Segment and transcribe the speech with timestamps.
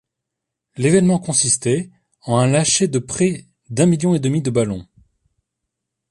[0.77, 1.91] L'événement consistait
[2.21, 4.87] en un lâcher de près d'un million et demi de ballons.